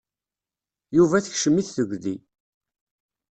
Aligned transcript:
Yuba 0.97 1.17
tekcem-it 1.25 1.67
tegdi. 1.75 2.15